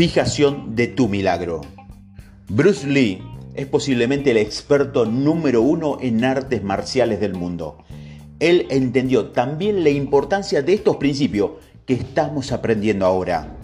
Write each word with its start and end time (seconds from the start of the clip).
Fijación 0.00 0.76
de 0.76 0.86
tu 0.86 1.08
milagro. 1.08 1.60
Bruce 2.48 2.86
Lee 2.86 3.22
es 3.54 3.66
posiblemente 3.66 4.30
el 4.30 4.38
experto 4.38 5.04
número 5.04 5.60
uno 5.60 5.98
en 6.00 6.24
artes 6.24 6.62
marciales 6.62 7.20
del 7.20 7.34
mundo. 7.34 7.84
Él 8.38 8.66
entendió 8.70 9.26
también 9.32 9.84
la 9.84 9.90
importancia 9.90 10.62
de 10.62 10.72
estos 10.72 10.96
principios 10.96 11.50
que 11.84 11.92
estamos 11.92 12.50
aprendiendo 12.50 13.04
ahora. 13.04 13.54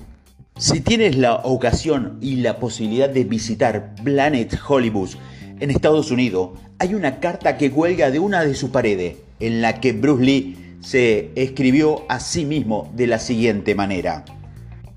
Si 0.58 0.82
tienes 0.82 1.16
la 1.16 1.36
ocasión 1.36 2.18
y 2.20 2.36
la 2.36 2.58
posibilidad 2.58 3.08
de 3.08 3.24
visitar 3.24 3.94
Planet 4.04 4.58
Hollywood 4.68 5.12
en 5.58 5.70
Estados 5.70 6.10
Unidos, 6.10 6.50
hay 6.78 6.92
una 6.92 7.18
carta 7.18 7.56
que 7.56 7.70
cuelga 7.70 8.10
de 8.10 8.18
una 8.18 8.44
de 8.44 8.54
sus 8.54 8.68
paredes 8.68 9.16
en 9.40 9.62
la 9.62 9.80
que 9.80 9.92
Bruce 9.92 10.22
Lee 10.22 10.76
se 10.80 11.30
escribió 11.34 12.04
a 12.10 12.20
sí 12.20 12.44
mismo 12.44 12.92
de 12.94 13.06
la 13.06 13.20
siguiente 13.20 13.74
manera. 13.74 14.26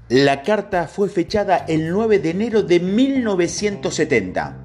La 0.10 0.42
carta 0.42 0.88
fue 0.88 1.08
fechada 1.08 1.66
el 1.68 1.92
9 1.92 2.18
de 2.18 2.32
enero 2.32 2.64
de 2.64 2.80
1970. 2.80 4.58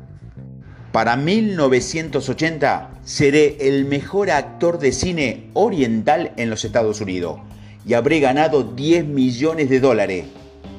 Para 0.90 1.16
1980 1.16 2.90
seré 3.04 3.58
el 3.60 3.84
mejor 3.84 4.30
actor 4.30 4.78
de 4.78 4.90
cine 4.90 5.50
oriental 5.52 6.32
en 6.38 6.48
los 6.48 6.64
Estados 6.64 7.02
Unidos 7.02 7.40
y 7.86 7.92
habré 7.92 8.20
ganado 8.20 8.62
10 8.62 9.04
millones 9.04 9.68
de 9.68 9.80
dólares. 9.80 10.24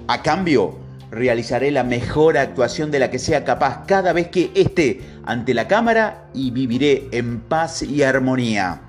A 0.08 0.24
cambio, 0.24 0.80
realizaré 1.12 1.70
la 1.70 1.84
mejor 1.84 2.36
actuación 2.36 2.90
de 2.90 2.98
la 2.98 3.12
que 3.12 3.20
sea 3.20 3.46
capaz 3.46 3.86
cada 3.86 4.14
vez 4.14 4.30
que 4.30 4.50
esté 4.56 5.00
ante 5.26 5.54
la 5.54 5.68
cámara 5.68 6.30
y 6.34 6.50
viviré 6.50 7.08
en 7.12 7.42
paz 7.42 7.84
y 7.84 8.02
armonía. 8.02 8.82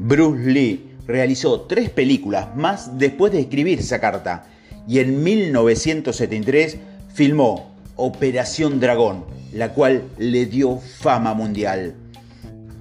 Bruce 0.00 0.50
Lee 0.50 0.96
realizó 1.06 1.60
tres 1.60 1.90
películas 1.90 2.56
más 2.56 2.98
después 2.98 3.30
de 3.30 3.38
escribir 3.38 3.78
esa 3.78 4.00
carta 4.00 4.48
y 4.88 4.98
en 4.98 5.22
1973 5.22 6.78
filmó 7.14 7.72
Operación 7.96 8.80
Dragón, 8.80 9.24
la 9.52 9.72
cual 9.74 10.04
le 10.18 10.46
dio 10.46 10.78
fama 10.78 11.34
mundial. 11.34 11.94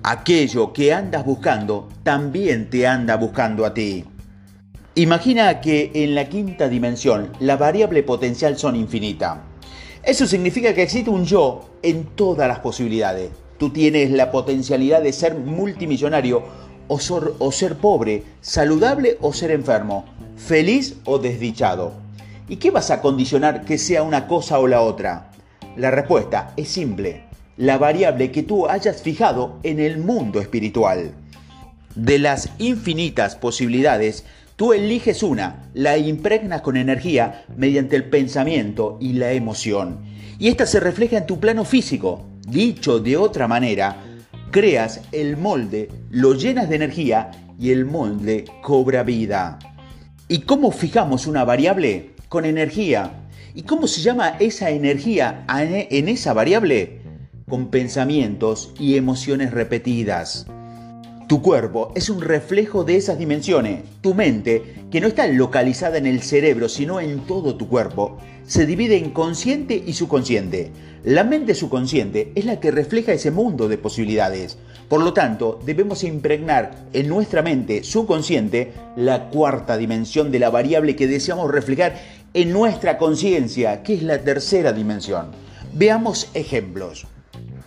Aquello 0.04 0.74
que 0.74 0.94
andas 0.94 1.26
buscando 1.26 1.90
también 2.04 2.70
te 2.70 2.88
anda 2.88 3.18
buscando 3.18 3.66
a 3.66 3.74
ti. 3.74 4.06
Imagina 4.96 5.62
que 5.62 5.92
en 5.94 6.16
la 6.16 6.28
quinta 6.28 6.68
dimensión 6.68 7.32
la 7.40 7.56
variable 7.56 8.04
potencial 8.04 8.58
son 8.58 8.76
infinita. 8.76 9.44
Eso 10.04 10.26
significa 10.26 10.74
que 10.74 10.82
existe 10.82 11.10
un 11.10 11.26
yo 11.26 11.70
en 11.84 12.06
todas 12.16 12.48
las 12.48 12.60
posibilidades. 12.60 13.30
Tú 13.58 13.70
tienes 13.70 14.10
la 14.10 14.32
potencialidad 14.32 15.04
de 15.04 15.14
ser 15.14 15.36
multimillonario 15.36 16.44
o 16.94 17.52
ser, 17.54 17.78
pobre, 17.78 18.24
saludable 18.42 19.18
o 19.22 19.32
ser 19.32 19.52
enfermo, 19.52 20.04
feliz 20.36 20.98
o 21.06 21.20
desdichado. 21.20 21.94
¿Y 22.50 22.58
qué 22.58 22.70
vas 22.70 22.92
a 22.92 23.00
condicionar 23.00 23.64
que 23.64 23.78
sea 23.78 24.04
una 24.04 24.28
cosa 24.28 24.60
o 24.60 24.68
la 24.68 24.82
otra? 24.82 25.32
La 25.78 25.90
respuesta 25.90 26.52
es 26.58 26.68
simple, 26.68 27.24
la 27.56 27.78
variable 27.78 28.30
que 28.32 28.44
tú 28.44 28.68
hayas 28.68 29.02
fijado 29.02 29.58
en 29.64 29.80
el 29.80 30.00
mundo 30.00 30.42
espiritual. 30.42 31.14
De 31.96 32.20
las 32.20 32.50
infinitas 32.58 33.38
posibilidades, 33.38 34.26
tú 34.58 34.74
eliges 34.74 35.24
una, 35.24 35.70
la 35.74 35.98
impregnas 35.98 36.62
con 36.62 36.76
energía 36.76 37.46
mediante 37.56 37.96
el 37.96 38.10
pensamiento 38.10 38.98
y 39.00 39.14
la 39.14 39.32
emoción. 39.32 40.00
Y 40.40 40.50
esta 40.50 40.66
se 40.66 40.82
refleja 40.82 41.18
en 41.18 41.26
tu 41.26 41.40
plano 41.40 41.64
físico. 41.64 42.26
Dicho 42.46 43.00
de 43.00 43.16
otra 43.16 43.48
manera, 43.48 44.11
creas 44.52 45.02
el 45.12 45.38
molde, 45.38 45.90
lo 46.10 46.36
llenas 46.36 46.70
de 46.70 46.76
energía 46.76 47.32
y 47.58 47.72
el 47.72 47.86
molde 47.86 48.46
cobra 48.62 49.04
vida. 49.04 49.58
¿Y 50.28 50.42
cómo 50.42 50.72
fijamos 50.72 51.26
una 51.26 51.44
variable? 51.44 52.12
Con 52.30 52.46
energía. 52.46 53.12
¿Y 53.56 53.64
cómo 53.64 53.88
se 53.88 54.02
llama 54.02 54.36
esa 54.40 54.70
energía 54.70 55.46
en 55.50 56.10
esa 56.10 56.34
variable? 56.34 57.02
Con 57.50 57.68
pensamientos 57.70 58.74
y 58.80 58.96
emociones 58.96 59.52
repetidas. 59.52 60.46
Tu 61.32 61.42
cuerpo 61.42 61.94
es 61.96 62.10
un 62.10 62.20
reflejo 62.20 62.84
de 62.84 62.98
esas 62.98 63.18
dimensiones. 63.18 63.84
Tu 64.02 64.14
mente, 64.14 64.84
que 64.92 65.00
no 65.00 65.08
está 65.08 65.28
localizada 65.28 65.98
en 65.98 66.06
el 66.06 66.24
cerebro, 66.24 66.68
sino 66.68 67.00
en 67.00 67.22
todo 67.22 67.56
tu 67.56 67.70
cuerpo, 67.70 68.18
se 68.46 68.66
divide 68.66 68.98
en 68.98 69.12
consciente 69.12 69.82
y 69.88 69.94
subconsciente. 69.94 70.74
La 71.06 71.24
mente 71.24 71.56
subconsciente 71.56 72.34
es 72.36 72.44
la 72.44 72.60
que 72.60 72.70
refleja 72.70 73.14
ese 73.14 73.32
mundo 73.32 73.70
de 73.70 73.78
posibilidades. 73.78 74.58
Por 74.90 75.02
lo 75.02 75.14
tanto, 75.14 75.58
debemos 75.66 76.04
impregnar 76.04 76.90
en 76.92 77.08
nuestra 77.08 77.42
mente 77.42 77.86
subconsciente 77.86 78.74
la 78.98 79.30
cuarta 79.30 79.78
dimensión 79.78 80.34
de 80.34 80.40
la 80.40 80.50
variable 80.50 80.98
que 80.98 81.08
deseamos 81.08 81.50
reflejar 81.50 81.96
en 82.34 82.52
nuestra 82.52 82.98
conciencia, 82.98 83.84
que 83.84 83.94
es 83.94 84.04
la 84.04 84.22
tercera 84.22 84.74
dimensión. 84.74 85.28
Veamos 85.72 86.30
ejemplos. 86.34 87.08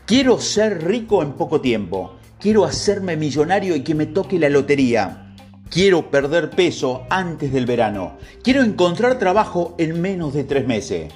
Quiero 0.05 0.39
ser 0.39 0.85
rico 0.85 1.23
en 1.23 1.33
poco 1.33 1.63
tiempo. 1.63 2.17
Quiero 2.41 2.65
hacerme 2.65 3.17
millonario 3.17 3.75
y 3.77 3.83
que 3.83 3.95
me 3.95 4.07
toque 4.07 4.39
la 4.39 4.49
lotería. 4.49 5.35
Quiero 5.71 6.11
perder 6.11 6.51
peso 6.51 7.07
antes 7.11 7.53
del 7.53 7.67
verano. 7.67 8.17
Quiero 8.43 8.63
encontrar 8.63 9.19
trabajo 9.19 9.75
en 9.79 10.01
menos 10.01 10.35
de 10.35 10.45
tres 10.45 10.67
meses. 10.67 11.13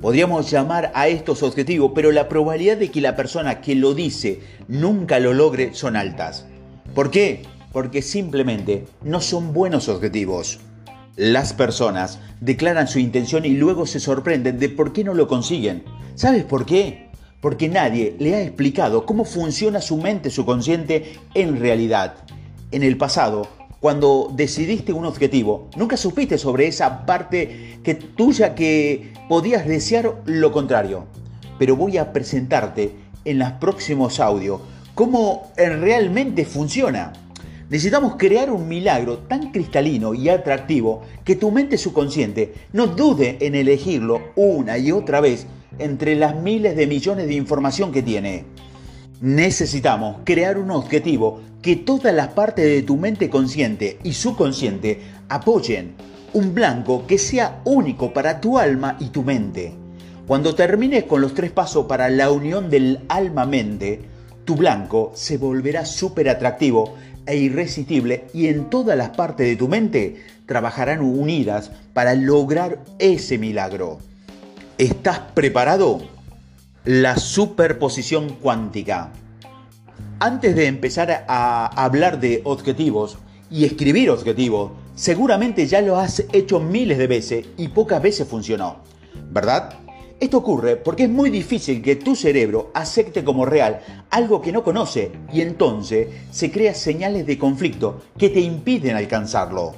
Podríamos 0.00 0.48
llamar 0.50 0.92
a 0.94 1.08
estos 1.08 1.42
objetivos, 1.42 1.92
pero 1.94 2.12
la 2.12 2.28
probabilidad 2.28 2.76
de 2.76 2.90
que 2.90 3.00
la 3.00 3.16
persona 3.16 3.60
que 3.60 3.74
lo 3.74 3.94
dice 3.94 4.40
nunca 4.68 5.18
lo 5.18 5.34
logre 5.34 5.74
son 5.74 5.96
altas. 5.96 6.46
¿Por 6.94 7.10
qué? 7.10 7.42
Porque 7.72 8.00
simplemente 8.00 8.86
no 9.02 9.20
son 9.20 9.52
buenos 9.52 9.88
objetivos. 9.88 10.60
Las 11.16 11.52
personas 11.52 12.20
declaran 12.40 12.86
su 12.86 13.00
intención 13.00 13.44
y 13.44 13.50
luego 13.50 13.86
se 13.86 13.98
sorprenden 13.98 14.60
de 14.60 14.68
por 14.68 14.92
qué 14.92 15.02
no 15.02 15.14
lo 15.14 15.26
consiguen. 15.26 15.82
¿Sabes 16.14 16.44
por 16.44 16.64
qué? 16.64 17.07
Porque 17.40 17.68
nadie 17.68 18.16
le 18.18 18.34
ha 18.34 18.42
explicado 18.42 19.06
cómo 19.06 19.24
funciona 19.24 19.80
su 19.80 19.96
mente 19.96 20.30
subconsciente 20.30 21.14
en 21.34 21.58
realidad. 21.58 22.14
En 22.70 22.82
el 22.82 22.96
pasado, 22.96 23.48
cuando 23.80 24.30
decidiste 24.34 24.92
un 24.92 25.04
objetivo, 25.04 25.68
nunca 25.76 25.96
supiste 25.96 26.36
sobre 26.36 26.66
esa 26.66 27.06
parte 27.06 27.78
que 27.84 27.94
tuya 27.94 28.54
que 28.54 29.12
podías 29.28 29.66
desear 29.66 30.16
lo 30.24 30.50
contrario. 30.50 31.06
Pero 31.58 31.76
voy 31.76 31.96
a 31.96 32.12
presentarte 32.12 32.92
en 33.24 33.38
los 33.38 33.52
próximos 33.52 34.20
audios 34.20 34.60
cómo 34.94 35.52
realmente 35.56 36.44
funciona. 36.44 37.12
Necesitamos 37.70 38.16
crear 38.16 38.50
un 38.50 38.66
milagro 38.66 39.18
tan 39.18 39.52
cristalino 39.52 40.14
y 40.14 40.28
atractivo 40.28 41.02
que 41.22 41.36
tu 41.36 41.50
mente 41.50 41.76
subconsciente 41.76 42.54
no 42.72 42.86
dude 42.86 43.36
en 43.40 43.54
elegirlo 43.54 44.32
una 44.36 44.78
y 44.78 44.90
otra 44.90 45.20
vez 45.20 45.46
entre 45.78 46.14
las 46.14 46.36
miles 46.36 46.76
de 46.76 46.86
millones 46.86 47.26
de 47.26 47.34
información 47.34 47.92
que 47.92 48.02
tiene. 48.02 48.44
Necesitamos 49.20 50.18
crear 50.24 50.58
un 50.58 50.70
objetivo 50.70 51.40
que 51.62 51.76
todas 51.76 52.14
las 52.14 52.28
partes 52.28 52.64
de 52.64 52.82
tu 52.82 52.96
mente 52.96 53.28
consciente 53.28 53.98
y 54.04 54.12
subconsciente 54.12 55.00
apoyen. 55.28 55.94
Un 56.32 56.54
blanco 56.54 57.06
que 57.06 57.18
sea 57.18 57.60
único 57.64 58.12
para 58.12 58.40
tu 58.40 58.58
alma 58.58 58.96
y 59.00 59.06
tu 59.06 59.22
mente. 59.22 59.72
Cuando 60.26 60.54
termines 60.54 61.04
con 61.04 61.20
los 61.20 61.34
tres 61.34 61.50
pasos 61.50 61.86
para 61.86 62.10
la 62.10 62.30
unión 62.30 62.68
del 62.70 63.00
alma-mente, 63.08 64.02
tu 64.44 64.56
blanco 64.56 65.10
se 65.14 65.38
volverá 65.38 65.84
súper 65.84 66.28
atractivo 66.28 66.94
e 67.26 67.36
irresistible 67.36 68.24
y 68.32 68.48
en 68.48 68.70
todas 68.70 68.96
las 68.96 69.10
partes 69.10 69.46
de 69.46 69.56
tu 69.56 69.68
mente 69.68 70.22
trabajarán 70.46 71.00
unidas 71.00 71.70
para 71.92 72.14
lograr 72.14 72.84
ese 72.98 73.38
milagro. 73.38 73.98
¿Estás 74.78 75.18
preparado? 75.34 75.98
La 76.84 77.16
superposición 77.16 78.36
cuántica. 78.36 79.10
Antes 80.20 80.54
de 80.54 80.66
empezar 80.66 81.24
a 81.26 81.66
hablar 81.66 82.20
de 82.20 82.42
objetivos 82.44 83.18
y 83.50 83.64
escribir 83.64 84.08
objetivos, 84.08 84.70
seguramente 84.94 85.66
ya 85.66 85.80
lo 85.80 85.98
has 85.98 86.22
hecho 86.32 86.60
miles 86.60 86.96
de 86.96 87.08
veces 87.08 87.46
y 87.56 87.66
pocas 87.66 88.00
veces 88.00 88.28
funcionó, 88.28 88.76
¿verdad? 89.32 89.74
Esto 90.20 90.38
ocurre 90.38 90.76
porque 90.76 91.04
es 91.04 91.10
muy 91.10 91.30
difícil 91.30 91.82
que 91.82 91.96
tu 91.96 92.14
cerebro 92.14 92.70
acepte 92.72 93.24
como 93.24 93.44
real 93.44 93.80
algo 94.10 94.40
que 94.40 94.52
no 94.52 94.62
conoce 94.62 95.10
y 95.32 95.40
entonces 95.40 96.06
se 96.30 96.52
crean 96.52 96.76
señales 96.76 97.26
de 97.26 97.36
conflicto 97.36 98.02
que 98.16 98.28
te 98.28 98.38
impiden 98.38 98.94
alcanzarlo. 98.94 99.74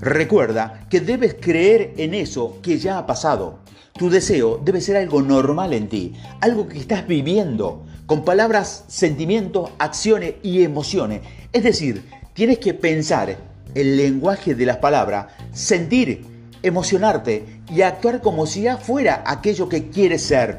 Recuerda 0.00 0.86
que 0.88 1.00
debes 1.00 1.36
creer 1.38 1.92
en 1.98 2.14
eso 2.14 2.58
que 2.62 2.78
ya 2.78 2.96
ha 2.96 3.06
pasado. 3.06 3.65
Tu 3.98 4.10
deseo 4.10 4.60
debe 4.62 4.82
ser 4.82 4.98
algo 4.98 5.22
normal 5.22 5.72
en 5.72 5.88
ti, 5.88 6.12
algo 6.42 6.68
que 6.68 6.78
estás 6.78 7.06
viviendo, 7.06 7.86
con 8.04 8.24
palabras, 8.24 8.84
sentimientos, 8.88 9.70
acciones 9.78 10.34
y 10.42 10.62
emociones. 10.62 11.22
Es 11.52 11.62
decir, 11.62 12.04
tienes 12.34 12.58
que 12.58 12.74
pensar 12.74 13.38
el 13.74 13.96
lenguaje 13.96 14.54
de 14.54 14.66
las 14.66 14.76
palabras, 14.76 15.28
sentir, 15.52 16.26
emocionarte 16.62 17.62
y 17.70 17.80
actuar 17.80 18.20
como 18.20 18.44
si 18.46 18.62
ya 18.62 18.76
fuera 18.76 19.22
aquello 19.26 19.68
que 19.68 19.88
quieres 19.88 20.22
ser. 20.22 20.58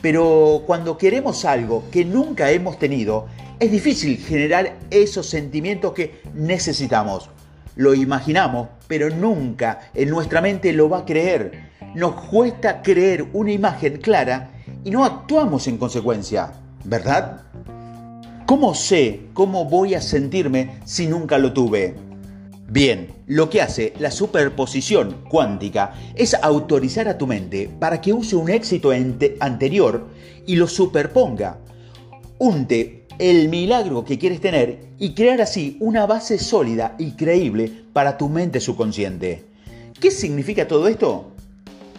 Pero 0.00 0.64
cuando 0.66 0.98
queremos 0.98 1.44
algo 1.44 1.84
que 1.92 2.04
nunca 2.04 2.50
hemos 2.50 2.80
tenido, 2.80 3.26
es 3.60 3.70
difícil 3.70 4.18
generar 4.18 4.76
esos 4.90 5.26
sentimientos 5.26 5.92
que 5.92 6.20
necesitamos. 6.34 7.30
lo 7.74 7.94
imaginamos, 7.94 8.68
pero 8.86 9.08
nunca 9.08 9.90
en 9.94 10.10
nuestra 10.10 10.42
mente 10.42 10.74
lo 10.74 10.90
va 10.90 10.98
a 10.98 11.04
creer. 11.06 11.71
Nos 11.94 12.14
cuesta 12.14 12.80
creer 12.80 13.26
una 13.34 13.52
imagen 13.52 13.98
clara 13.98 14.50
y 14.82 14.90
no 14.90 15.04
actuamos 15.04 15.66
en 15.68 15.76
consecuencia, 15.76 16.52
¿verdad? 16.84 17.42
¿Cómo 18.46 18.74
sé 18.74 19.26
cómo 19.34 19.66
voy 19.66 19.94
a 19.94 20.00
sentirme 20.00 20.80
si 20.86 21.06
nunca 21.06 21.36
lo 21.36 21.52
tuve? 21.52 21.94
Bien, 22.66 23.08
lo 23.26 23.50
que 23.50 23.60
hace 23.60 23.92
la 23.98 24.10
superposición 24.10 25.24
cuántica 25.28 25.92
es 26.14 26.32
autorizar 26.32 27.08
a 27.08 27.18
tu 27.18 27.26
mente 27.26 27.68
para 27.78 28.00
que 28.00 28.14
use 28.14 28.36
un 28.36 28.48
éxito 28.48 28.90
anterior 29.40 30.06
y 30.46 30.56
lo 30.56 30.68
superponga. 30.68 31.58
Unte 32.38 33.06
el 33.18 33.50
milagro 33.50 34.02
que 34.06 34.18
quieres 34.18 34.40
tener 34.40 34.86
y 34.98 35.12
crear 35.12 35.42
así 35.42 35.76
una 35.80 36.06
base 36.06 36.38
sólida 36.38 36.94
y 36.98 37.12
creíble 37.12 37.70
para 37.92 38.16
tu 38.16 38.30
mente 38.30 38.60
subconsciente. 38.60 39.44
¿Qué 40.00 40.10
significa 40.10 40.66
todo 40.66 40.88
esto? 40.88 41.32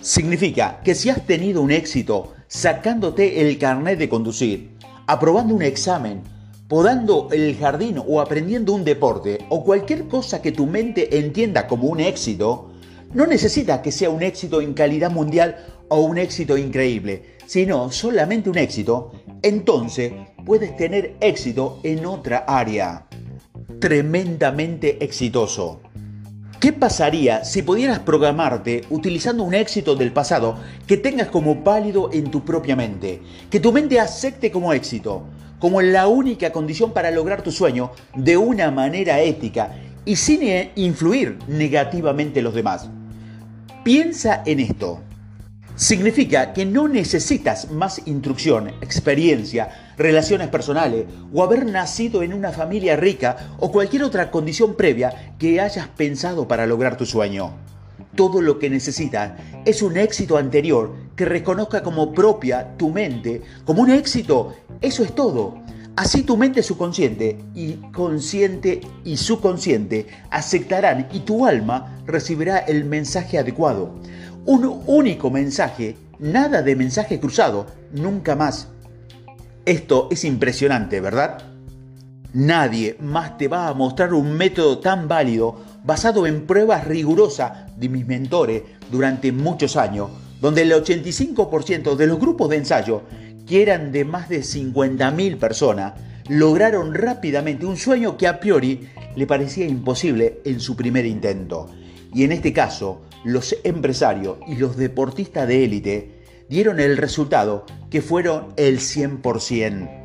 Significa 0.04 0.82
que 0.84 0.96
si 0.96 1.10
has 1.10 1.26
tenido 1.26 1.62
un 1.62 1.72
éxito 1.72 2.34
sacándote 2.50 3.40
el 3.40 3.58
carnet 3.58 3.98
de 3.98 4.10
conducir, 4.10 4.72
aprobando 5.08 5.56
un 5.56 5.62
examen, 5.62 6.24
podando 6.68 7.30
el 7.32 7.56
jardín 7.56 8.02
o 8.06 8.20
aprendiendo 8.20 8.74
un 8.74 8.84
deporte 8.84 9.38
o 9.48 9.64
cualquier 9.64 10.10
cosa 10.10 10.42
que 10.42 10.52
tu 10.52 10.66
mente 10.66 11.20
entienda 11.20 11.68
como 11.68 11.88
un 11.88 12.02
éxito, 12.02 12.70
no 13.14 13.26
necesita 13.26 13.82
que 13.82 13.94
sea 13.94 14.10
un 14.10 14.24
éxito 14.24 14.60
en 14.60 14.74
calidad 14.74 15.10
mundial 15.10 15.66
o 15.88 16.02
un 16.02 16.18
éxito 16.18 16.58
increíble, 16.58 17.38
sino 17.46 17.90
solamente 17.90 18.50
un 18.50 18.58
éxito, 18.58 19.14
entonces 19.42 20.12
puedes 20.46 20.76
tener 20.76 21.16
éxito 21.22 21.80
en 21.84 22.06
otra 22.06 22.40
área. 22.40 23.08
Tremendamente 23.80 25.02
exitoso. 25.02 25.83
¿Qué 26.64 26.72
pasaría 26.72 27.44
si 27.44 27.62
pudieras 27.62 28.00
programarte 28.00 28.86
utilizando 28.90 29.44
un 29.44 29.54
éxito 29.54 29.98
del 29.98 30.14
pasado 30.14 30.56
que 30.88 30.96
tengas 30.96 31.28
como 31.28 31.56
válido 31.56 32.10
en 32.14 32.32
tu 32.32 32.46
propia 32.46 32.74
mente? 32.74 33.22
Que 33.50 33.60
tu 33.60 33.74
mente 33.74 34.00
acepte 34.00 34.50
como 34.50 34.72
éxito, 34.72 35.24
como 35.60 35.82
la 35.82 36.08
única 36.08 36.54
condición 36.54 36.94
para 36.94 37.12
lograr 37.12 37.42
tu 37.42 37.52
sueño 37.52 37.92
de 38.16 38.38
una 38.38 38.72
manera 38.72 39.20
ética 39.20 39.76
y 40.06 40.16
sin 40.16 40.40
influir 40.76 41.38
negativamente 41.50 42.40
en 42.40 42.46
los 42.46 42.56
demás. 42.56 42.90
Piensa 43.84 44.42
en 44.46 44.62
esto. 44.62 45.02
Significa 45.76 46.54
que 46.54 46.66
no 46.66 46.88
necesitas 46.88 47.72
más 47.72 48.04
instrucción, 48.06 48.70
experiencia, 48.82 49.94
relaciones 49.98 50.50
personales 50.50 51.06
o 51.34 51.44
haber 51.44 51.66
nacido 51.66 52.22
en 52.22 52.36
una 52.36 52.52
familia 52.52 52.96
rica 52.96 53.56
o 53.58 53.72
cualquier 53.72 54.04
otra 54.04 54.30
condición 54.30 54.76
previa 54.76 55.34
que 55.40 55.60
hayas 55.60 55.88
pensado 55.88 56.48
para 56.48 56.68
lograr 56.68 56.96
tu 56.96 57.08
sueño. 57.08 57.54
Todo 58.16 58.40
lo 58.40 58.60
que 58.60 58.70
necesitas 58.70 59.32
es 59.66 59.82
un 59.82 59.98
éxito 59.98 60.38
anterior 60.38 60.94
que 61.16 61.26
reconozca 61.26 61.82
como 61.82 62.14
propia 62.14 62.78
tu 62.78 62.92
mente, 62.92 63.42
como 63.66 63.82
un 63.82 63.90
éxito. 63.90 64.54
Eso 64.80 65.04
es 65.04 65.16
todo. 65.16 65.58
Así 65.96 66.22
tu 66.22 66.38
mente 66.38 66.62
subconsciente 66.62 67.40
y 67.56 67.74
consciente 67.92 68.82
y 69.04 69.18
subconsciente 69.18 70.08
aceptarán 70.30 71.08
y 71.12 71.20
tu 71.20 71.48
alma 71.48 72.00
recibirá 72.06 72.60
el 72.60 72.86
mensaje 72.86 73.40
adecuado 73.40 73.94
un 74.46 74.84
único 74.88 75.30
mensaje, 75.30 75.96
nada 76.20 76.62
de 76.62 76.76
mensaje 76.76 77.20
cruzado, 77.20 77.66
nunca 77.94 78.36
más. 78.36 78.68
Esto 79.66 80.10
es 80.12 80.26
impresionante, 80.26 81.00
¿verdad? 81.00 81.42
Nadie 82.34 82.98
más 83.00 83.38
te 83.38 83.48
va 83.48 83.68
a 83.68 83.74
mostrar 83.74 84.14
un 84.14 84.34
método 84.34 84.80
tan 84.80 85.08
válido 85.08 85.56
basado 85.86 86.28
en 86.28 86.46
pruebas 86.46 86.86
rigurosas 86.86 87.78
de 87.78 87.90
mis 87.90 88.06
mentores 88.06 88.64
durante 88.92 89.32
muchos 89.32 89.78
años, 89.78 90.10
donde 90.42 90.64
el 90.64 90.72
85% 90.72 91.96
de 91.96 92.08
los 92.08 92.20
grupos 92.20 92.50
de 92.50 92.58
ensayo, 92.58 93.04
que 93.46 93.62
eran 93.62 93.92
de 93.92 94.04
más 94.04 94.30
de 94.30 94.42
50.000 94.42 95.38
personas, 95.38 95.94
lograron 96.28 96.94
rápidamente 96.94 97.66
un 97.66 97.78
sueño 97.78 98.18
que 98.18 98.28
a 98.28 98.40
priori 98.40 98.90
le 99.16 99.28
parecía 99.28 99.66
imposible 99.66 100.42
en 100.44 100.60
su 100.60 100.76
primer 100.76 101.06
intento. 101.06 101.70
Y 102.14 102.24
en 102.24 102.32
este 102.32 102.52
caso, 102.52 103.02
los 103.24 103.56
empresarios 103.64 104.38
y 104.48 104.56
los 104.56 104.78
deportistas 104.78 105.48
de 105.48 105.64
élite 105.64 106.24
dieron 106.50 106.80
el 106.80 106.98
resultado 106.98 107.66
que 107.90 108.02
fueron 108.02 108.54
el 108.58 108.80
100%. 108.80 110.04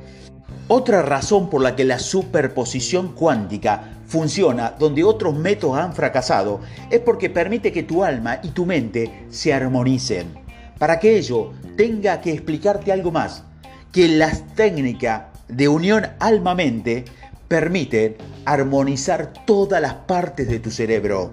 Otra 0.69 1.03
razón 1.03 1.49
por 1.49 1.63
la 1.63 1.75
que 1.75 1.85
la 1.85 1.99
superposición 1.99 3.15
cuántica 3.15 4.01
funciona 4.07 4.75
donde 4.79 5.05
otros 5.05 5.35
métodos 5.35 5.79
han 5.79 5.95
fracasado 5.95 6.61
es 6.91 7.01
porque 7.01 7.31
permite 7.31 7.73
que 7.73 7.83
tu 7.83 8.05
alma 8.05 8.41
y 8.43 8.49
tu 8.49 8.67
mente 8.67 9.27
se 9.31 9.53
armonicen. 9.53 10.35
Para 10.79 10.99
que 11.01 11.17
ello 11.17 11.53
tenga 11.77 12.21
que 12.21 12.33
explicarte 12.33 12.93
algo 12.93 13.11
más, 13.11 13.45
que 13.93 14.09
las 14.09 14.55
técnicas 14.55 15.25
de 15.49 15.69
unión 15.69 16.07
alma-mente 16.21 17.05
permiten 17.49 18.17
armonizar 18.45 19.33
todas 19.47 19.81
las 19.81 19.95
partes 19.95 20.49
de 20.49 20.61
tu 20.61 20.71
cerebro 20.71 21.31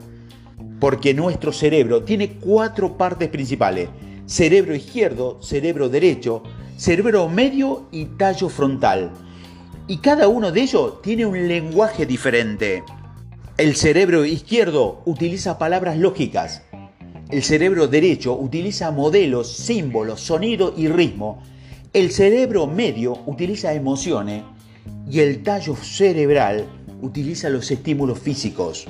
porque 0.80 1.14
nuestro 1.14 1.52
cerebro 1.52 2.04
tiene 2.04 2.34
cuatro 2.34 2.98
partes 2.98 3.30
principales. 3.30 3.90
Cerebro 4.26 4.76
izquierdo, 4.76 5.42
cerebro 5.42 5.90
derecho, 5.90 6.44
cerebro 6.78 7.30
medio 7.30 7.88
y 7.92 8.06
tallo 8.06 8.50
frontal. 8.50 9.12
Y 9.88 9.98
cada 9.98 10.28
uno 10.28 10.52
de 10.52 10.62
ellos 10.62 11.02
tiene 11.02 11.26
un 11.26 11.48
lenguaje 11.48 12.06
diferente. 12.06 12.84
El 13.58 13.76
cerebro 13.76 14.26
izquierdo 14.26 15.02
utiliza 15.06 15.58
palabras 15.58 15.98
lógicas. 15.98 16.64
El 17.30 17.44
cerebro 17.44 17.88
derecho 17.88 18.36
utiliza 18.38 18.92
modelos, 18.92 19.52
símbolos, 19.52 20.22
sonido 20.22 20.74
y 20.76 20.88
ritmo. 20.88 21.42
El 21.94 22.12
cerebro 22.12 22.68
medio 22.68 23.20
utiliza 23.26 23.74
emociones 23.74 24.44
y 25.10 25.20
el 25.20 25.44
tallo 25.44 25.76
cerebral 25.76 26.66
utiliza 27.02 27.50
los 27.50 27.70
estímulos 27.72 28.20
físicos 28.20 28.88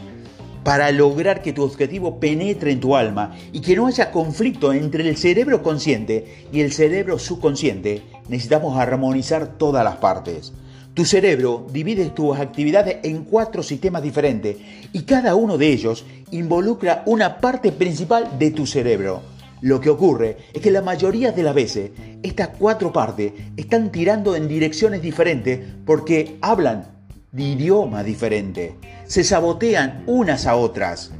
para 0.66 0.92
lograr 0.92 1.44
que 1.44 1.54
tu 1.54 1.62
objetivo 1.62 2.20
penetre 2.20 2.72
en 2.72 2.80
tu 2.80 2.96
alma 2.96 3.38
y 3.54 3.62
que 3.62 3.76
no 3.76 3.86
haya 3.86 4.10
conflicto 4.10 4.74
entre 4.74 5.08
el 5.08 5.16
cerebro 5.16 5.62
consciente 5.62 6.48
y 6.52 6.62
el 6.62 6.74
cerebro 6.74 7.20
subconsciente, 7.20 8.02
necesitamos 8.30 8.76
armonizar 8.76 9.60
todas 9.60 9.84
las 9.84 9.98
partes. 9.98 10.54
Tu 10.96 11.06
cerebro 11.06 11.68
divide 11.72 12.10
tus 12.10 12.40
actividades 12.40 12.98
en 13.04 13.26
cuatro 13.26 13.62
sistemas 13.62 14.02
diferentes 14.02 14.58
y 14.92 15.04
cada 15.04 15.36
uno 15.36 15.60
de 15.60 15.68
ellos 15.68 16.04
involucra 16.32 17.04
una 17.06 17.38
parte 17.38 17.72
principal 17.72 18.40
de 18.40 18.50
tu 18.50 18.66
cerebro. 18.66 19.22
Lo 19.62 19.80
que 19.80 19.92
ocurre 19.92 20.38
es 20.52 20.64
que 20.64 20.72
la 20.72 20.82
mayoría 20.82 21.32
de 21.32 21.44
las 21.44 21.54
veces 21.54 21.92
estas 22.24 22.50
cuatro 22.58 22.92
partes 22.92 23.34
están 23.56 23.92
tirando 23.92 24.36
en 24.36 24.48
direcciones 24.48 25.04
diferentes 25.04 25.60
porque 25.86 26.38
hablan 26.42 26.95
de 27.36 27.44
idioma 27.44 28.02
diferente. 28.02 28.78
Se 29.06 29.26
sabotean 29.26 30.04
unas 30.08 30.48
a 30.48 30.56
otras. 30.56 31.12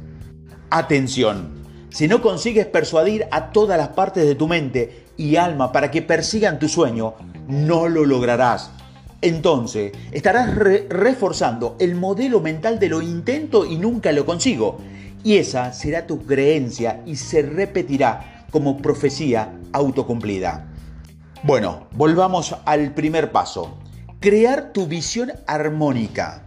Atención, 0.70 1.62
si 1.90 2.08
no 2.08 2.22
consigues 2.22 2.64
persuadir 2.64 3.26
a 3.30 3.52
todas 3.52 3.76
las 3.76 3.88
partes 3.88 4.24
de 4.24 4.34
tu 4.34 4.48
mente 4.48 5.04
y 5.18 5.36
alma 5.36 5.72
para 5.72 5.90
que 5.90 6.00
persigan 6.00 6.58
tu 6.58 6.68
sueño, 6.68 7.14
no 7.48 7.86
lo 7.88 8.06
lograrás. 8.06 8.70
Entonces, 9.20 9.92
estarás 10.10 10.54
reforzando 10.54 11.76
el 11.80 11.94
modelo 11.94 12.40
mental 12.40 12.78
de 12.78 12.88
lo 12.88 13.02
intento 13.02 13.66
y 13.66 13.76
nunca 13.76 14.10
lo 14.12 14.24
consigo. 14.24 14.78
Y 15.22 15.36
esa 15.36 15.74
será 15.74 16.06
tu 16.06 16.24
creencia 16.24 17.02
y 17.04 17.16
se 17.16 17.42
repetirá 17.42 18.46
como 18.50 18.78
profecía 18.78 19.52
autocumplida. 19.72 20.72
Bueno, 21.42 21.88
volvamos 21.92 22.56
al 22.64 22.94
primer 22.94 23.32
paso 23.32 23.78
crear 24.26 24.72
tu 24.72 24.88
visión 24.88 25.30
armónica. 25.46 26.42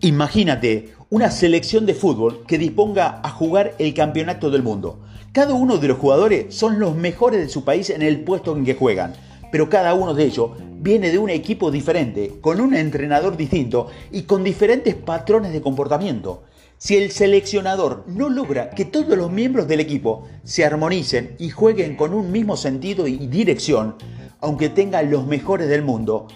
Imagínate 0.00 0.94
una 1.10 1.30
selección 1.30 1.84
de 1.84 1.92
fútbol 1.92 2.46
que 2.46 2.56
disponga 2.56 3.20
a 3.22 3.28
jugar 3.28 3.74
el 3.78 3.92
campeonato 3.92 4.50
del 4.50 4.62
mundo. 4.62 5.00
Cada 5.30 5.52
uno 5.52 5.76
de 5.76 5.88
los 5.88 5.98
jugadores 5.98 6.54
son 6.54 6.80
los 6.80 6.96
mejores 6.96 7.42
de 7.42 7.50
su 7.50 7.62
país 7.62 7.90
en 7.90 8.00
el 8.00 8.22
puesto 8.22 8.56
en 8.56 8.64
que 8.64 8.72
juegan, 8.72 9.12
pero 9.52 9.68
cada 9.68 9.92
uno 9.92 10.14
de 10.14 10.24
ellos 10.24 10.52
viene 10.78 11.10
de 11.10 11.18
un 11.18 11.28
equipo 11.28 11.70
diferente, 11.70 12.38
con 12.40 12.58
un 12.58 12.74
entrenador 12.74 13.36
distinto 13.36 13.88
y 14.10 14.22
con 14.22 14.42
diferentes 14.42 14.94
patrones 14.94 15.52
de 15.52 15.60
comportamiento. 15.60 16.44
Si 16.78 16.96
el 16.96 17.10
seleccionador 17.10 18.04
no 18.06 18.30
logra 18.30 18.70
que 18.70 18.86
todos 18.86 19.18
los 19.18 19.30
miembros 19.30 19.68
del 19.68 19.80
equipo 19.80 20.26
se 20.42 20.64
armonicen 20.64 21.36
y 21.38 21.50
jueguen 21.50 21.96
con 21.96 22.14
un 22.14 22.32
mismo 22.32 22.56
sentido 22.56 23.06
y 23.06 23.18
dirección, 23.26 23.96
aunque 24.40 24.70
tengan 24.70 25.10
los 25.10 25.26
mejores 25.26 25.68
del 25.68 25.82
mundo, 25.82 26.26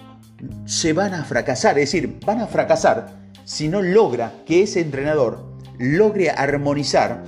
se 0.66 0.92
van 0.92 1.14
a 1.14 1.24
fracasar, 1.24 1.78
es 1.78 1.92
decir, 1.92 2.18
van 2.24 2.40
a 2.40 2.46
fracasar 2.46 3.24
si 3.44 3.68
no 3.68 3.82
logra 3.82 4.32
que 4.46 4.62
ese 4.62 4.80
entrenador 4.80 5.44
logre 5.78 6.30
armonizar 6.30 7.22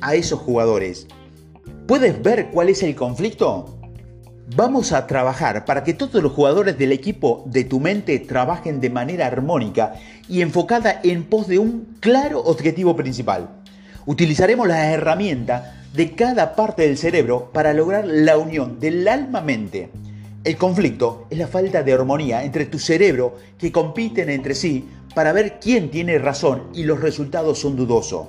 a 0.00 0.14
esos 0.14 0.40
jugadores. 0.40 1.06
¿Puedes 1.86 2.20
ver 2.22 2.48
cuál 2.48 2.68
es 2.68 2.82
el 2.82 2.94
conflicto? 2.94 3.78
Vamos 4.54 4.92
a 4.92 5.06
trabajar 5.06 5.64
para 5.64 5.82
que 5.82 5.94
todos 5.94 6.22
los 6.22 6.32
jugadores 6.32 6.78
del 6.78 6.92
equipo 6.92 7.42
de 7.46 7.64
tu 7.64 7.80
mente 7.80 8.18
trabajen 8.20 8.80
de 8.80 8.90
manera 8.90 9.26
armónica 9.26 9.94
y 10.28 10.40
enfocada 10.40 11.00
en 11.02 11.24
pos 11.24 11.48
de 11.48 11.58
un 11.58 11.96
claro 12.00 12.40
objetivo 12.40 12.94
principal. 12.94 13.48
Utilizaremos 14.04 14.68
las 14.68 14.86
herramientas 14.86 15.64
de 15.94 16.12
cada 16.12 16.54
parte 16.54 16.82
del 16.82 16.96
cerebro 16.96 17.50
para 17.52 17.72
lograr 17.72 18.04
la 18.06 18.38
unión 18.38 18.78
del 18.78 19.08
alma-mente. 19.08 19.90
El 20.46 20.56
conflicto 20.56 21.26
es 21.28 21.38
la 21.38 21.48
falta 21.48 21.82
de 21.82 21.92
armonía 21.92 22.44
entre 22.44 22.66
tu 22.66 22.78
cerebro 22.78 23.34
que 23.58 23.72
compiten 23.72 24.30
entre 24.30 24.54
sí 24.54 24.88
para 25.12 25.32
ver 25.32 25.58
quién 25.58 25.90
tiene 25.90 26.18
razón 26.18 26.68
y 26.72 26.84
los 26.84 27.00
resultados 27.00 27.58
son 27.58 27.74
dudosos. 27.74 28.28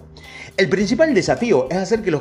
El 0.58 0.68
principal 0.68 1.14
desafío 1.14 1.68
es 1.70 1.78
hacer 1.78 2.02
que, 2.02 2.12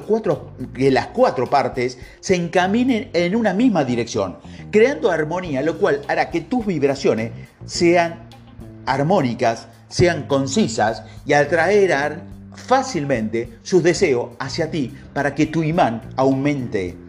que 0.75 0.91
las 0.91 1.07
cuatro 1.07 1.49
partes 1.49 1.97
se 2.21 2.35
encaminen 2.35 3.09
en 3.15 3.35
una 3.35 3.55
misma 3.55 3.87
dirección, 3.87 4.37
creando 4.71 5.11
armonía, 5.11 5.63
lo 5.63 5.79
cual 5.79 6.03
hará 6.09 6.29
que 6.29 6.43
tus 6.43 6.67
vibraciones 6.67 7.33
sean 7.65 8.29
armónicas, 8.85 9.67
sean 9.89 10.27
concisas 10.27 11.05
y 11.25 11.33
atraerán 11.33 12.51
fácilmente 12.55 13.49
sus 13.63 13.83
deseos 13.83 14.33
hacia 14.41 14.71
ti 14.71 14.93
para 15.15 15.35
que 15.35 15.47
tu 15.47 15.63
imán 15.63 16.03
aumente. 16.17 17.06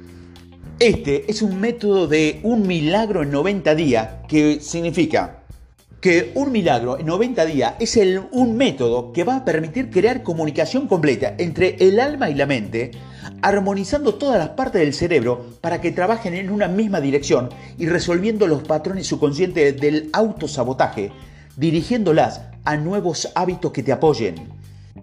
Este 0.79 1.25
es 1.27 1.41
un 1.41 1.60
método 1.60 2.07
de 2.07 2.39
un 2.43 2.67
milagro 2.67 3.24
en 3.24 3.31
90 3.31 3.74
días 3.74 4.10
que 4.27 4.60
significa 4.62 5.39
que 6.00 6.31
un 6.36 6.51
milagro 6.51 7.00
en 7.00 7.07
90 7.07 7.46
días 7.46 7.74
es 7.79 7.98
el, 7.98 8.22
un 8.31 8.55
método 8.55 9.12
que 9.12 9.24
va 9.24 9.38
a 9.38 9.46
permitir 9.46 9.89
crear 9.89 10.22
comunicación 10.22 10.88
completa 10.88 11.34
entre 11.39 11.77
el 11.79 12.00
alma 12.00 12.29
y 12.29 12.36
la 12.36 12.46
mente, 12.46 12.91
armonizando 13.41 14.13
todas 14.13 14.38
las 14.38 14.50
partes 14.50 14.81
del 14.81 14.93
cerebro 14.93 15.48
para 15.62 15.81
que 15.81 15.91
trabajen 15.91 16.36
en 16.36 16.51
una 16.51 16.67
misma 16.67 17.01
dirección 17.01 17.50
y 17.79 17.88
resolviendo 17.88 18.46
los 18.46 18.62
patrones 18.62 19.07
subconscientes 19.07 19.81
del 19.81 20.12
autosabotaje, 20.13 21.12
dirigiéndolas 21.55 22.41
a 22.65 22.77
nuevos 22.77 23.31
hábitos 23.34 23.72
que 23.72 23.81
te 23.81 23.93
apoyen. 23.93 24.57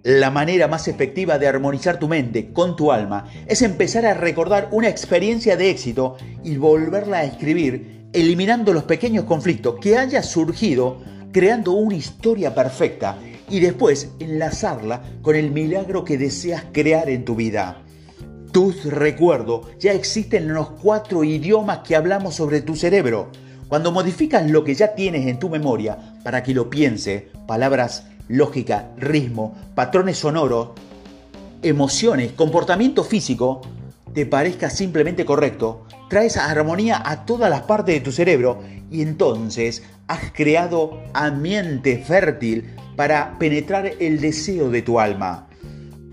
La 0.05 0.29
manera 0.29 0.67
más 0.67 0.87
efectiva 0.87 1.39
de 1.39 1.47
armonizar 1.47 1.97
tu 1.97 2.07
mente 2.07 2.53
con 2.53 2.75
tu 2.75 2.91
alma 2.91 3.25
es 3.47 3.63
empezar 3.63 4.05
a 4.05 4.13
recordar 4.13 4.69
una 4.71 4.87
experiencia 4.87 5.57
de 5.57 5.71
éxito 5.71 6.15
y 6.43 6.57
volverla 6.57 7.17
a 7.17 7.23
escribir 7.23 8.05
eliminando 8.13 8.71
los 8.71 8.83
pequeños 8.83 9.25
conflictos 9.25 9.77
que 9.81 9.97
haya 9.97 10.21
surgido, 10.21 11.01
creando 11.31 11.71
una 11.71 11.95
historia 11.95 12.53
perfecta 12.53 13.17
y 13.49 13.61
después 13.61 14.11
enlazarla 14.19 15.01
con 15.23 15.35
el 15.35 15.49
milagro 15.49 16.05
que 16.05 16.19
deseas 16.19 16.65
crear 16.71 17.09
en 17.09 17.25
tu 17.25 17.33
vida. 17.33 17.81
Tus 18.51 18.85
recuerdos 18.85 19.69
ya 19.79 19.93
existen 19.93 20.43
en 20.43 20.53
los 20.53 20.69
cuatro 20.69 21.23
idiomas 21.23 21.79
que 21.79 21.95
hablamos 21.95 22.35
sobre 22.35 22.61
tu 22.61 22.75
cerebro. 22.75 23.31
Cuando 23.67 23.91
modificas 23.91 24.47
lo 24.51 24.63
que 24.63 24.75
ya 24.75 24.93
tienes 24.93 25.25
en 25.25 25.39
tu 25.39 25.49
memoria 25.49 25.97
para 26.23 26.43
que 26.43 26.53
lo 26.53 26.69
piense, 26.69 27.29
palabras, 27.47 28.05
lógica, 28.27 28.91
ritmo, 28.97 29.55
patrones 29.75 30.17
sonoros, 30.17 30.69
emociones, 31.61 32.31
comportamiento 32.33 33.03
físico, 33.03 33.61
te 34.13 34.25
parezca 34.25 34.69
simplemente 34.69 35.25
correcto, 35.25 35.85
traes 36.09 36.37
armonía 36.37 37.01
a 37.03 37.25
todas 37.25 37.49
las 37.49 37.61
partes 37.61 37.95
de 37.95 38.01
tu 38.01 38.11
cerebro 38.11 38.59
y 38.89 39.01
entonces 39.01 39.83
has 40.07 40.31
creado 40.31 41.01
ambiente 41.13 41.97
fértil 41.97 42.75
para 42.95 43.37
penetrar 43.37 43.91
el 43.99 44.21
deseo 44.21 44.69
de 44.69 44.81
tu 44.81 44.99
alma. 44.99 45.47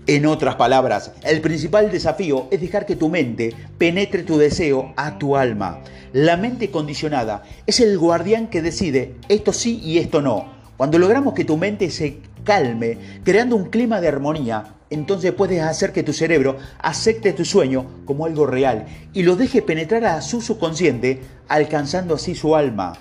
En 0.05 0.25
otras 0.25 0.55
palabras, 0.55 1.13
el 1.23 1.39
principal 1.39 1.89
desafío 1.89 2.47
es 2.51 2.59
dejar 2.59 2.85
que 2.85 2.97
tu 2.97 3.07
mente 3.07 3.53
penetre 3.77 4.23
tu 4.23 4.37
deseo 4.37 4.93
a 4.97 5.17
tu 5.17 5.37
alma. 5.37 5.79
La 6.11 6.35
mente 6.35 6.71
condicionada 6.71 7.43
es 7.65 7.79
el 7.79 7.97
guardián 7.97 8.47
que 8.47 8.61
decide 8.61 9.15
esto 9.29 9.53
sí 9.53 9.79
y 9.81 9.99
esto 9.99 10.21
no. 10.21 10.52
Cuando 10.77 10.97
logramos 10.97 11.33
que 11.33 11.45
tu 11.45 11.57
mente 11.57 11.89
se 11.89 12.19
calme, 12.43 12.97
creando 13.23 13.55
un 13.55 13.65
clima 13.65 14.01
de 14.01 14.07
armonía, 14.07 14.73
entonces 14.89 15.31
puedes 15.31 15.61
hacer 15.61 15.91
que 15.91 16.03
tu 16.03 16.13
cerebro 16.13 16.57
acepte 16.79 17.33
tu 17.33 17.45
sueño 17.45 17.85
como 18.05 18.25
algo 18.25 18.45
real 18.45 18.85
y 19.13 19.23
lo 19.23 19.35
deje 19.35 19.61
penetrar 19.61 20.05
a 20.05 20.21
su 20.21 20.41
subconsciente, 20.41 21.21
alcanzando 21.47 22.15
así 22.15 22.35
su 22.35 22.55
alma. 22.55 22.93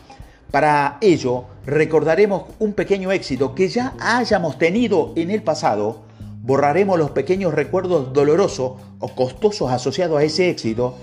Para 0.51 0.99
ello, 1.01 1.45
recordaremos 1.65 2.45
un 2.59 2.75
pequeño 2.75 3.11
éxito 3.11 3.55
que 3.55 3.69
ya 3.69 3.95
hayamos 4.01 4.59
tenido 4.59 5.13
en 5.17 5.31
el 5.31 5.43
pasado, 5.43 6.03
borraremos 6.43 6.99
los 6.99 7.13
pequeños 7.13 7.55
recuerdos 7.55 8.13
dolorosos 8.13 8.73
o 8.99 9.09
costosos 9.15 9.71
asociados 9.71 10.19
a 10.19 10.25
ese 10.25 10.51
éxito 10.51 10.97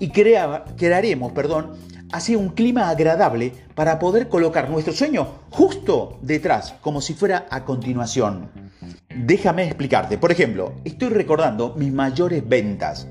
y 0.00 0.10
crearemos 0.10 1.32
perdón, 1.32 1.76
así 2.12 2.36
un 2.36 2.50
clima 2.50 2.88
agradable 2.88 3.52
para 3.74 3.98
poder 3.98 4.28
colocar 4.28 4.70
nuestro 4.70 4.92
sueño 4.92 5.26
justo 5.50 6.18
detrás, 6.22 6.74
como 6.80 7.00
si 7.00 7.14
fuera 7.14 7.46
a 7.50 7.64
continuación. 7.64 8.50
Déjame 9.14 9.64
explicarte. 9.64 10.18
Por 10.18 10.32
ejemplo, 10.32 10.74
estoy 10.84 11.08
recordando 11.08 11.74
mis 11.76 11.92
mayores 11.92 12.46
ventas. 12.48 13.06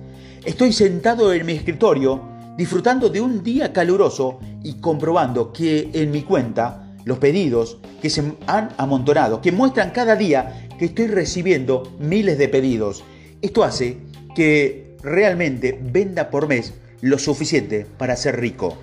Estoy 0.46 0.74
sentado 0.74 1.34
en 1.34 1.46
mi 1.46 1.54
escritorio 1.54 2.22
disfrutando 2.58 3.10
de 3.10 3.22
un 3.22 3.44
día 3.44 3.72
caluroso 3.72 4.39
y 4.63 4.80
comprobando 4.80 5.54
que 5.54 5.89
en 5.94 6.12
mi 6.12 6.24
cuenta 6.24 6.96
los 7.06 7.20
pedidos 7.20 7.77
que 8.01 8.10
se 8.10 8.34
han 8.48 8.70
amontonado, 8.77 9.42
que 9.42 9.51
muestran 9.51 9.92
cada 9.92 10.16
día 10.16 10.68
que 10.77 10.86
estoy 10.86 11.08
recibiendo 11.08 11.84
miles 12.00 12.38
de 12.38 12.50
pedidos. 12.50 13.04
Esto 13.42 13.63
hace 13.63 13.98
que 14.36 14.98
realmente 15.04 15.80
venda 15.82 16.30
por 16.30 16.48
mes 16.48 16.74
lo 17.01 17.20
suficiente 17.20 17.86
para 17.98 18.16
ser 18.16 18.39
rico. 18.39 18.77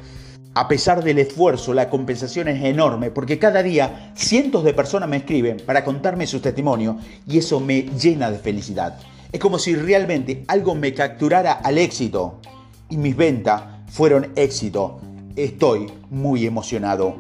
A 0.57 0.69
pesar 0.69 1.03
del 1.03 1.19
esfuerzo, 1.19 1.75
la 1.75 1.91
compensación 1.91 2.47
es 2.47 2.63
enorme 2.63 3.11
porque 3.11 3.41
cada 3.41 3.63
día 3.63 4.13
cientos 4.15 4.63
de 4.63 4.73
personas 4.73 5.09
me 5.09 5.17
escriben 5.17 5.57
para 5.67 5.85
contarme 5.85 6.29
su 6.29 6.39
testimonio 6.39 6.99
y 7.27 7.39
eso 7.39 7.59
me 7.59 7.83
llena 7.83 8.31
de 8.31 8.39
felicidad. 8.39 8.97
Es 9.33 9.41
como 9.41 9.59
si 9.59 9.75
realmente 9.75 10.45
algo 10.47 10.77
me 10.77 10.95
capturara 10.95 11.55
al 11.55 11.79
éxito 11.79 12.41
y 12.89 12.97
mis 12.97 13.17
ventas 13.17 13.65
fueron 13.89 14.31
éxito. 14.37 15.01
Estoy 15.35 15.87
muy 16.11 16.47
emocionado. 16.47 17.17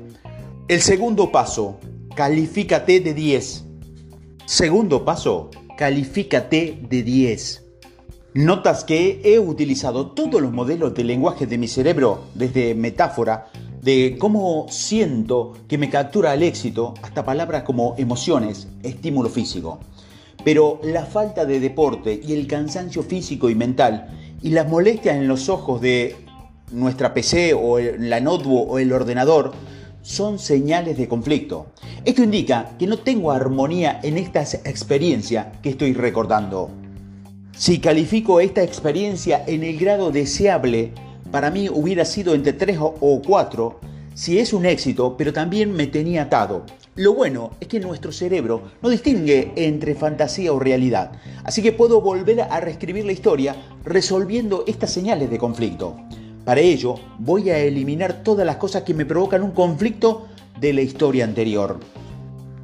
El 0.69 0.81
segundo 0.81 1.33
paso, 1.33 1.81
califícate 2.15 3.01
de 3.01 3.15
10. 3.15 3.65
Segundo 4.47 5.05
paso, 5.05 5.51
califícate 5.77 6.79
de 6.89 7.03
10. 7.03 7.64
Notas 8.35 8.83
que 8.83 9.21
he 9.23 9.39
utilizado 9.39 10.09
todos 10.09 10.43
los 10.43 10.51
modelos 10.51 10.93
de 10.93 11.05
lenguaje 11.05 11.47
de 11.47 11.57
mi 11.57 11.69
cerebro, 11.69 12.25
desde 12.35 12.75
metáfora, 12.75 13.47
de 13.81 14.17
cómo 14.19 14.67
siento 14.71 15.53
que 15.69 15.79
me 15.79 15.89
captura 15.89 16.35
el 16.35 16.43
éxito, 16.43 16.95
hasta 17.03 17.25
palabras 17.25 17.63
como 17.63 17.95
emociones, 17.97 18.67
estímulo 18.83 19.29
físico. 19.29 19.79
Pero 20.45 20.81
la 20.83 21.07
falta 21.07 21.45
de 21.45 21.61
deporte 21.61 22.21
y 22.21 22.33
el 22.33 22.49
cansancio 22.49 23.05
físico 23.05 23.51
y 23.51 23.55
mental 23.55 24.09
y 24.43 24.51
las 24.51 24.69
molestias 24.69 25.15
en 25.15 25.29
los 25.29 25.49
ojos 25.49 25.81
de 25.81 26.17
nuestra 26.73 27.15
PC 27.15 27.55
o 27.55 27.79
la 27.79 28.19
notebook 28.19 28.69
o 28.69 28.79
el 28.81 28.93
ordenador 28.93 29.53
son 30.03 30.41
señales 30.41 30.99
de 30.99 31.07
conflicto. 31.07 31.67
Esto 32.05 32.25
indica 32.25 32.71
que 32.81 32.89
no 32.89 32.99
tengo 32.99 33.31
armonía 33.31 34.01
en 34.03 34.19
esta 34.19 34.43
experiencia 34.43 35.53
que 35.63 35.69
estoy 35.69 35.93
recordando. 35.93 36.84
Si 37.57 37.79
califico 37.79 38.41
esta 38.41 38.65
experiencia 38.65 39.45
en 39.47 39.63
el 39.63 39.79
grado 39.79 40.11
deseable, 40.11 40.93
para 41.31 41.53
mí 41.53 41.69
hubiera 41.69 42.05
sido 42.05 42.35
entre 42.35 42.53
3 42.53 42.79
o 42.81 43.23
4, 43.25 43.81
si 44.13 44.41
es 44.41 44.53
un 44.53 44.67
éxito, 44.67 45.17
pero 45.17 45.33
también 45.33 45.73
me 45.73 45.87
tenía 45.87 46.23
atado. 46.23 46.67
Lo 46.97 47.15
bueno 47.15 47.51
es 47.61 47.69
que 47.69 47.79
nuestro 47.79 48.11
cerebro 48.11 48.63
no 48.83 48.89
distingue 48.89 49.53
entre 49.55 49.95
fantasía 49.95 50.53
o 50.53 50.59
realidad, 50.59 51.13
así 51.45 51.63
que 51.63 51.71
puedo 51.71 52.01
volver 52.01 52.41
a 52.41 52.59
reescribir 52.59 53.05
la 53.05 53.13
historia 53.13 53.55
resolviendo 53.85 54.65
estas 54.67 54.91
señales 54.91 55.31
de 55.31 55.39
conflicto. 55.39 55.97
Para 56.45 56.61
ello, 56.61 56.97
voy 57.21 57.51
a 57.51 57.59
eliminar 57.59 58.25
todas 58.25 58.45
las 58.45 58.57
cosas 58.57 58.83
que 58.83 58.95
me 58.95 59.07
provocan 59.07 59.45
un 59.45 59.53
conflicto 59.53 60.27
de 60.61 60.73
la 60.73 60.83
historia 60.83 61.25
anterior. 61.25 61.79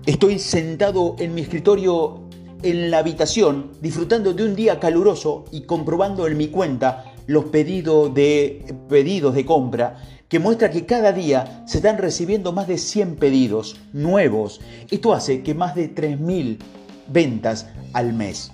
Estoy 0.05 0.41
sentado 0.41 1.15
en 1.21 1.35
mi 1.35 1.43
escritorio 1.43 2.30
en 2.63 2.91
la 2.91 2.99
habitación, 2.99 3.73
disfrutando 3.81 4.33
de 4.33 4.45
un 4.45 4.55
día 4.55 4.79
caluroso 4.79 5.45
y 5.51 5.63
comprobando 5.63 6.27
en 6.27 6.37
mi 6.37 6.49
cuenta 6.49 7.05
los 7.27 7.47
pedidos 7.47 8.13
de, 8.15 8.75
pedidos 8.89 9.35
de 9.35 9.45
compra, 9.45 10.03
que 10.29 10.39
muestra 10.39 10.71
que 10.71 10.87
cada 10.87 11.13
día 11.13 11.65
se 11.67 11.79
están 11.79 11.99
recibiendo 11.99 12.53
más 12.53 12.69
de 12.69 12.79
100 12.79 13.17
pedidos 13.17 13.77
nuevos. 13.93 14.61
Esto 14.91 15.13
hace 15.13 15.43
que 15.43 15.55
más 15.55 15.75
de 15.75 15.95
3.000 15.95 16.59
ventas 17.09 17.69
al 17.93 18.13
mes. 18.13 18.53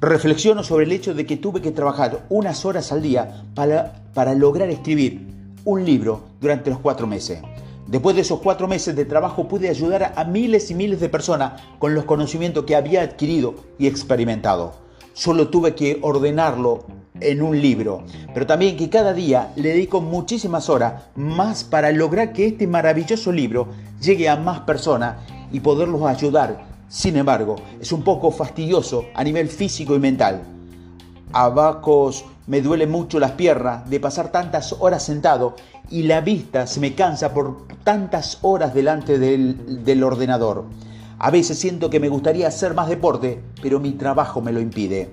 Reflexiono 0.00 0.62
sobre 0.62 0.86
el 0.86 0.92
hecho 0.92 1.14
de 1.14 1.26
que 1.26 1.36
tuve 1.36 1.60
que 1.60 1.72
trabajar 1.72 2.26
unas 2.28 2.64
horas 2.64 2.92
al 2.92 3.02
día 3.02 3.44
para, 3.54 4.02
para 4.14 4.34
lograr 4.34 4.70
escribir 4.70 5.26
un 5.64 5.84
libro 5.84 6.22
durante 6.40 6.70
los 6.70 6.78
cuatro 6.78 7.06
meses. 7.06 7.40
Después 7.88 8.14
de 8.16 8.20
esos 8.20 8.40
cuatro 8.40 8.68
meses 8.68 8.94
de 8.94 9.06
trabajo 9.06 9.48
pude 9.48 9.70
ayudar 9.70 10.12
a 10.14 10.24
miles 10.24 10.70
y 10.70 10.74
miles 10.74 11.00
de 11.00 11.08
personas 11.08 11.62
con 11.78 11.94
los 11.94 12.04
conocimientos 12.04 12.66
que 12.66 12.76
había 12.76 13.00
adquirido 13.00 13.54
y 13.78 13.86
experimentado. 13.86 14.74
Solo 15.14 15.48
tuve 15.48 15.74
que 15.74 15.98
ordenarlo 16.02 16.84
en 17.18 17.40
un 17.40 17.58
libro, 17.58 18.02
pero 18.34 18.46
también 18.46 18.76
que 18.76 18.90
cada 18.90 19.14
día 19.14 19.52
le 19.56 19.70
dedico 19.70 20.02
muchísimas 20.02 20.68
horas 20.68 21.04
más 21.16 21.64
para 21.64 21.90
lograr 21.90 22.34
que 22.34 22.48
este 22.48 22.66
maravilloso 22.66 23.32
libro 23.32 23.68
llegue 24.02 24.28
a 24.28 24.36
más 24.36 24.60
personas 24.60 25.16
y 25.50 25.60
poderlos 25.60 26.02
ayudar. 26.02 26.66
Sin 26.90 27.16
embargo, 27.16 27.56
es 27.80 27.90
un 27.90 28.02
poco 28.02 28.30
fastidioso 28.30 29.06
a 29.14 29.24
nivel 29.24 29.48
físico 29.48 29.94
y 29.94 29.98
mental. 29.98 30.42
Abacos 31.32 32.26
me 32.46 32.60
duele 32.60 32.86
mucho 32.86 33.18
las 33.18 33.32
piernas 33.32 33.88
de 33.88 34.00
pasar 34.00 34.30
tantas 34.30 34.74
horas 34.78 35.02
sentado 35.02 35.56
y 35.90 36.02
la 36.02 36.20
vista 36.20 36.66
se 36.66 36.80
me 36.80 36.94
cansa 36.94 37.32
por 37.32 37.66
tantas 37.84 38.38
horas 38.42 38.74
delante 38.74 39.18
del, 39.18 40.02
ordenador. 40.02 40.66
A 41.18 41.30
veces 41.30 41.58
siento 41.58 41.90
que 41.90 42.00
me 42.00 42.08
gustaría 42.08 42.48
hacer 42.48 42.74
más 42.74 42.88
deporte, 42.88 43.40
pero 43.62 43.80
mi 43.80 43.92
trabajo 43.92 44.40
me 44.40 44.52
lo 44.52 44.60
impide. 44.60 45.10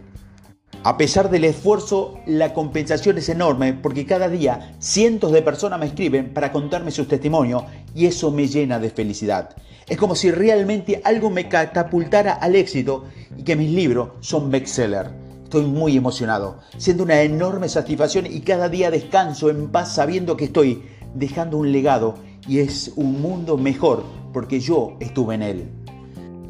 A 0.83 0.97
pesar 0.97 1.31
del 1.31 1.45
esfuerzo, 1.45 2.19
la 2.27 2.53
compensación 2.53 3.17
es 3.17 3.29
enorme 3.29 3.73
porque 3.73 4.05
cada 4.05 4.29
día 4.29 4.75
cientos 4.79 5.31
de 5.31 5.41
personas 5.41 5.79
me 5.79 5.87
escriben 5.87 6.33
para 6.33 6.51
contarme 6.51 6.91
sus 6.91 7.07
testimonios 7.07 7.63
y 7.95 8.05
eso 8.05 8.29
me 8.29 8.47
llena 8.47 8.77
de 8.77 8.91
felicidad. 8.91 9.55
Es 9.87 9.97
como 9.97 10.15
si 10.15 10.29
realmente 10.29 11.01
algo 11.03 11.29
me 11.31 11.47
catapultara 11.47 12.33
al 12.33 12.55
éxito 12.55 13.05
y 13.37 13.43
que 13.43 13.55
mis 13.55 13.71
libros 13.71 14.09
son 14.19 14.51
bestseller. 14.51 15.24
Estoy 15.55 15.71
muy 15.71 15.95
emocionado, 15.95 16.59
siento 16.75 17.03
una 17.03 17.21
enorme 17.21 17.69
satisfacción 17.69 18.25
y 18.25 18.41
cada 18.41 18.67
día 18.67 18.91
descanso 18.91 19.49
en 19.49 19.69
paz 19.69 19.95
sabiendo 19.95 20.35
que 20.35 20.43
estoy 20.43 20.83
dejando 21.13 21.55
un 21.55 21.71
legado 21.71 22.15
y 22.45 22.59
es 22.59 22.91
un 22.97 23.21
mundo 23.21 23.57
mejor 23.57 24.03
porque 24.33 24.59
yo 24.59 24.97
estuve 24.99 25.35
en 25.35 25.41
él. 25.41 25.69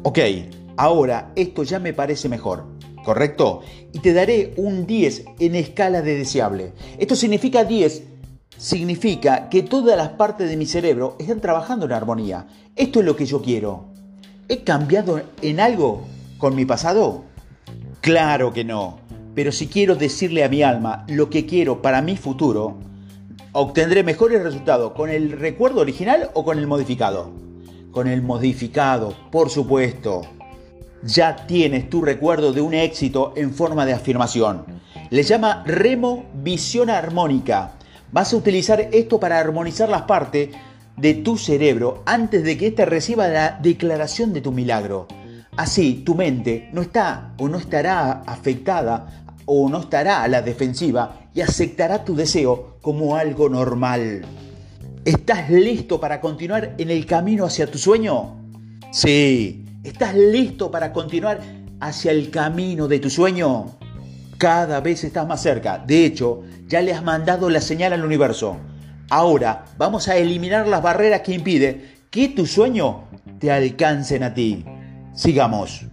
Ok, 0.02 0.18
ahora 0.76 1.30
esto 1.36 1.62
ya 1.62 1.78
me 1.78 1.92
parece 1.92 2.28
mejor. 2.28 2.64
¿correcto? 3.04 3.60
Y 3.92 4.00
te 4.00 4.12
daré 4.12 4.54
un 4.56 4.88
10 4.88 5.24
en 5.38 5.54
escala 5.54 6.02
de 6.02 6.18
deseable. 6.18 6.72
Esto 6.98 7.14
significa 7.14 7.62
10, 7.62 8.02
significa 8.58 9.48
que 9.50 9.62
todas 9.62 9.96
las 9.96 10.08
partes 10.08 10.48
de 10.48 10.56
mi 10.56 10.66
cerebro 10.66 11.14
están 11.20 11.40
trabajando 11.40 11.86
en 11.86 11.92
armonía. 11.92 12.48
Esto 12.74 12.98
es 12.98 13.06
lo 13.06 13.14
que 13.14 13.26
yo 13.26 13.40
quiero. 13.40 13.84
¿He 14.48 14.64
cambiado 14.64 15.22
en 15.42 15.60
algo 15.60 16.02
con 16.38 16.56
mi 16.56 16.64
pasado? 16.64 17.35
Claro 18.06 18.52
que 18.52 18.62
no. 18.62 19.00
Pero 19.34 19.50
si 19.50 19.66
quiero 19.66 19.96
decirle 19.96 20.44
a 20.44 20.48
mi 20.48 20.62
alma 20.62 21.04
lo 21.08 21.28
que 21.28 21.44
quiero 21.44 21.82
para 21.82 22.02
mi 22.02 22.16
futuro, 22.16 22.76
obtendré 23.50 24.04
mejores 24.04 24.44
resultados 24.44 24.92
con 24.92 25.10
el 25.10 25.32
recuerdo 25.32 25.80
original 25.80 26.30
o 26.34 26.44
con 26.44 26.60
el 26.60 26.68
modificado. 26.68 27.32
Con 27.90 28.06
el 28.06 28.22
modificado, 28.22 29.12
por 29.32 29.50
supuesto 29.50 30.22
ya 31.02 31.34
tienes 31.48 31.90
tu 31.90 32.00
recuerdo 32.00 32.52
de 32.52 32.60
un 32.60 32.74
éxito 32.74 33.32
en 33.34 33.52
forma 33.52 33.84
de 33.84 33.94
afirmación. 33.94 34.64
Le 35.10 35.24
llama 35.24 35.64
remo 35.66 36.26
visión 36.32 36.90
armónica. 36.90 37.72
Vas 38.12 38.32
a 38.32 38.36
utilizar 38.36 38.88
esto 38.92 39.18
para 39.18 39.40
armonizar 39.40 39.88
las 39.88 40.02
partes 40.02 40.50
de 40.96 41.14
tu 41.14 41.36
cerebro 41.36 42.04
antes 42.06 42.44
de 42.44 42.56
que 42.56 42.68
éste 42.68 42.84
reciba 42.84 43.26
la 43.26 43.58
declaración 43.60 44.32
de 44.32 44.42
tu 44.42 44.52
milagro. 44.52 45.08
Así, 45.56 46.02
tu 46.04 46.14
mente 46.14 46.68
no 46.72 46.82
está 46.82 47.34
o 47.38 47.48
no 47.48 47.58
estará 47.58 48.22
afectada 48.26 49.24
o 49.44 49.68
no 49.68 49.80
estará 49.80 50.22
a 50.22 50.28
la 50.28 50.42
defensiva 50.42 51.30
y 51.34 51.40
aceptará 51.40 52.04
tu 52.04 52.14
deseo 52.14 52.78
como 52.82 53.16
algo 53.16 53.48
normal. 53.48 54.22
¿Estás 55.04 55.50
listo 55.50 56.00
para 56.00 56.20
continuar 56.20 56.74
en 56.78 56.90
el 56.90 57.06
camino 57.06 57.44
hacia 57.44 57.70
tu 57.70 57.78
sueño? 57.78 58.36
Sí, 58.90 59.66
¿Estás 59.86 60.16
listo 60.16 60.68
para 60.68 60.92
continuar 60.92 61.38
hacia 61.78 62.10
el 62.10 62.28
camino 62.30 62.88
de 62.88 62.98
tu 62.98 63.08
sueño? 63.08 63.66
Cada 64.36 64.80
vez 64.80 65.04
estás 65.04 65.28
más 65.28 65.40
cerca. 65.40 65.78
De 65.78 66.04
hecho, 66.04 66.42
ya 66.66 66.80
le 66.80 66.92
has 66.92 67.04
mandado 67.04 67.48
la 67.48 67.60
señal 67.60 67.92
al 67.92 68.04
universo. 68.04 68.56
Ahora 69.10 69.64
vamos 69.78 70.08
a 70.08 70.16
eliminar 70.16 70.66
las 70.66 70.82
barreras 70.82 71.20
que 71.20 71.34
impiden 71.34 71.84
que 72.10 72.30
tu 72.30 72.46
sueño 72.46 73.04
te 73.38 73.52
alcancen 73.52 74.24
a 74.24 74.34
ti. 74.34 74.64
Sigamos. 75.16 75.84